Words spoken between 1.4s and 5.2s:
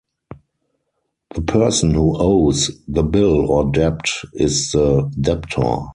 person who owes the bill or debt is the